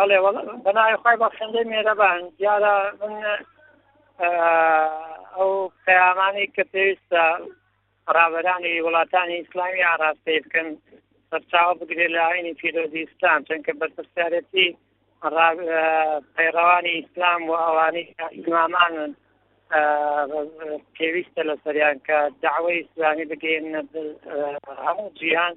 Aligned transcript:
بەڵێ 0.00 0.18
بەناویخوای 0.64 1.18
بە 1.22 1.28
خندەی 1.36 1.68
مێرەبان 1.72 2.20
دیارە 2.38 2.76
من 3.00 3.14
ئەو 5.36 5.50
پەیامانی 5.84 6.46
کە 6.54 6.62
پێویستە 6.72 7.24
ڕابرانی 8.16 8.82
وڵاتانی 8.86 9.36
ئیسلامی 9.40 9.86
ئاراستەی 9.88 10.42
بکەن 10.44 10.68
سەرچاوە 11.30 11.72
بگرێت 11.80 12.12
لە 12.16 12.20
ئاینی 12.28 12.58
پیرۆزیستان 12.60 13.38
چونکە 13.48 13.72
بەرپسیارەتی 13.80 14.68
پەیڕەوانی 16.34 16.92
ئیسلام 16.98 17.40
و 17.50 17.52
ئەوانی 17.64 18.04
ئیمامانن 18.38 19.12
پێویستە 20.96 21.42
لە 21.48 21.54
سەریان 21.64 21.96
کە 22.06 22.16
داوای 22.44 22.78
ئیسلامی 22.80 23.26
بگەین 23.32 23.66
هەموو 24.86 25.14
جیهان 25.18 25.54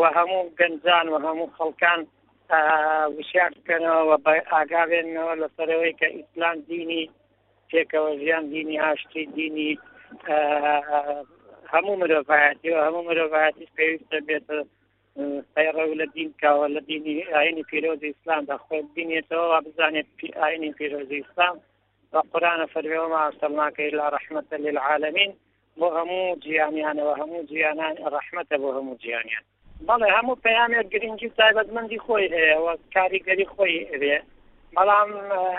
و 0.00 0.02
هەموو 0.16 0.44
گەنجان 0.60 1.06
و 1.08 1.16
هەموو 1.26 1.54
خەڵکان 1.58 2.00
وشار 3.18 3.50
بکەنەوە 3.56 4.16
بە 4.24 4.32
ئاگابێنەوە 4.52 5.32
لەسەرەوەی 5.42 5.94
کە 6.00 6.08
ئیسلام 6.16 6.56
دینی 6.70 7.02
پێکەوە 7.70 8.10
ژیان 8.22 8.44
دینی 8.54 8.82
هاشتی 8.86 9.24
دینی 9.38 9.70
هەموو 11.72 11.98
مرۆڤایەتی 12.00 12.68
و 12.72 12.78
هەموو 12.86 13.02
مرۆڤایەتی 13.08 13.70
پێویستە 13.76 14.18
بێتە 14.28 14.58
سەیڕە 15.52 15.84
لە 16.00 16.06
دینکەوە 16.16 16.66
لە 16.76 16.80
دینی 16.90 17.14
ئاینی 17.34 17.64
پیرۆزی 17.70 18.08
ئیسلام 18.10 18.42
بە 18.50 18.56
خۆ 18.64 18.76
بینێتەوە 18.94 19.58
بزانێت 19.66 20.08
ئاینی 20.40 20.70
پیرۆزی 20.78 21.16
ئیسلام 21.22 21.56
بە 22.12 22.20
قورانە 22.32 22.66
فەرێوەمە 22.74 23.18
ئاستەڵناکەی 23.24 23.90
لا 23.98 24.06
ڕحمەتە 24.16 24.56
للعاالمین 24.64 25.32
بۆ 25.78 25.86
هەموو 25.98 26.38
جیانیانەوە 26.44 27.14
هەموو 27.20 27.46
جیانان 27.50 27.94
ڕحمەتە 28.16 28.56
بۆ 28.62 28.68
هەموو 28.76 29.00
جیانیان 29.04 29.44
بەڵێ 29.88 30.08
هەموو 30.16 30.40
پەیامێک 30.46 30.86
گرنگی 30.94 31.30
تایبەتمەندی 31.38 32.02
خۆی 32.06 32.24
هەیە 32.32 32.72
کاریگەری 32.96 33.50
خۆی 33.54 33.74
ئەوێ 33.90 34.16
بەڵام 34.76 35.10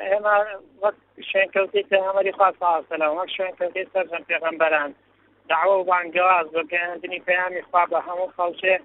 ئێمە 0.08 0.36
وەک 0.84 0.96
شوێنکەوتی 1.30 1.88
پێمەری 1.92 2.36
خواسەلا 2.38 3.08
وەک 3.20 3.30
شوێنکەوتی 3.36 3.90
سەرجم 3.94 4.24
پێغمبەران 4.30 4.90
داوە 5.50 5.76
و 5.78 5.88
بانگواز 5.90 6.48
بەگەاندنی 6.56 7.24
پەیامی 7.28 7.66
خوا 7.70 7.84
بە 7.92 8.00
هەموو 8.08 8.34
خەڵچێ 8.38 8.76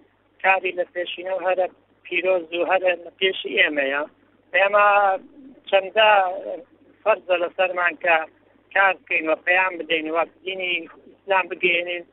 کاری 0.42 0.76
لە 0.78 0.84
پێشینە 0.94 1.32
و 1.34 1.44
هەرە 1.46 1.66
پیرۆز 2.04 2.44
و 2.60 2.68
هەرە 2.70 2.92
لە 3.04 3.10
پێشی 3.20 3.56
ئێمەیە 3.60 4.02
ئێمە 4.58 4.86
چەندە 5.68 6.10
فەرزە 7.02 7.34
لەسەرمان 7.42 7.94
کە 8.04 8.16
کار 8.74 8.94
بکەین 9.00 9.24
وە 9.30 9.36
پەیان 9.46 9.72
بدەین 9.80 10.06
وەک 10.16 10.30
دینی 10.44 10.72
ئیسلام 11.12 11.44
بگەێنین 11.52 12.04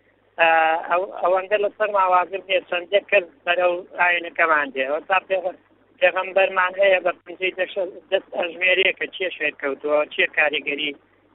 ئەوەندە 1.21 1.57
لە 1.63 1.69
سەر 1.77 1.89
ماوازم 1.97 2.41
پێ 2.47 2.57
چەندێک 2.69 3.05
کرد 3.11 3.27
بەرە 3.45 3.65
ئاینەکەمان 3.99 4.67
دێەوە 4.75 4.99
تا 5.09 5.17
پێغمبەرمان 5.99 6.71
هەیە 6.81 6.99
بە 7.05 7.11
پنجەی 7.23 7.55
دەست 8.11 8.29
ئەژمێرەیەکە 8.39 9.05
چێ 9.15 9.27
شوێت 9.35 9.55
کەوتووە 9.61 9.99
چێ 10.13 10.25
کاریگەری 10.37 10.91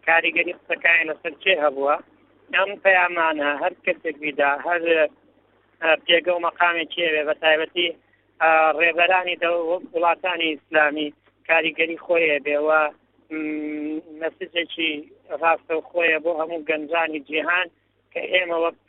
کاریگەری 0.09 0.57
قسەکانی 0.59 1.09
لەسەر 1.11 1.33
چێ 1.43 1.55
هەبووە 1.65 1.97
ئەم 2.57 2.71
پەیامانە 2.85 3.49
هەر 3.63 3.73
کەسێکویدا 3.85 4.51
هەر 4.67 4.81
پێگە 6.07 6.33
و 6.35 6.43
مەقامی 6.47 6.91
چێوێ 6.95 7.23
بە 7.29 7.35
تایبەتی 7.43 7.89
ڕێبەرانی 8.81 9.37
دە 9.43 9.51
وڵاتانی 9.95 10.51
ئیسلامی 10.55 11.09
کاریگەری 11.49 12.03
خۆیە 12.05 12.39
بێەوە 12.47 12.81
مەسجێکی 14.21 14.93
ڕاستە 15.41 15.75
خۆیە 15.91 16.19
بۆ 16.25 16.31
هەموو 16.41 16.67
گەنجانی 16.71 17.25
جیهان 17.29 17.69
کە 18.15 18.21
ئێمە 18.33 18.59
وەک 18.67 18.81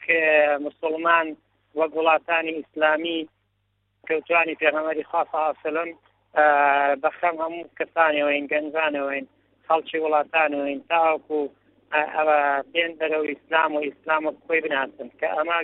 مسلمان 0.67 1.27
وەک 1.80 1.91
وڵاتانی 2.00 2.58
ئیسلامی 2.59 3.19
کەوتانی 4.08 4.59
پێغەمەری 4.61 5.08
خاافسلم 5.11 5.89
بەخەم 7.03 7.36
هەموو 7.44 7.69
کەسانەوەین 7.80 8.45
گەنجانەوەین 8.52 9.25
خەڵکی 9.67 10.03
وڵاتانەوەین 10.05 10.80
تاوەکو 10.91 11.39
ئەوە 12.16 12.39
پێن 12.73 12.91
بەرەو 13.00 13.23
ئیسلام 13.31 13.72
و 13.73 13.86
ئیسلامە 13.88 14.31
خۆی 14.44 14.63
بناسن 14.66 15.09
کە 15.19 15.28
ئەمە 15.35 15.59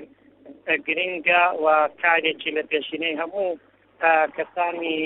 گرنگە 0.87 1.43
و 1.63 1.65
کارێکی 2.01 2.55
لە 2.57 2.63
پێشینەی 2.71 3.19
هەموو 3.21 3.59
کەسانی 4.37 4.97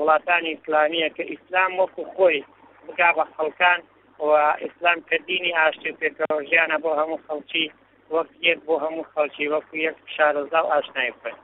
وڵاتانی 0.00 0.50
ئیسلامیە 0.54 1.08
کە 1.16 1.22
ئیسلام 1.32 1.72
وەکو 1.80 2.02
خۆی 2.14 2.38
بگا 2.86 3.10
بە 3.16 3.24
خەڵکان 3.34 3.80
و 4.26 4.32
ئیسلام 4.62 4.98
کە 5.08 5.16
دینی 5.28 5.56
ئاشتی 5.58 5.96
پێکەوە 6.00 6.38
ژیانە 6.50 6.78
بۆ 6.82 6.90
هەموو 7.00 7.24
خەڵکی 7.28 7.66
وەک 8.16 8.28
یەک 8.48 8.58
بۆ 8.66 8.74
هەموو 8.84 9.08
خەڵکی 9.12 9.50
وەکو 9.54 9.74
یەک 9.86 9.96
شارەزا 10.14 10.60
و 10.62 10.70
ئاشنای 10.72 11.12
بکەن 11.14 11.36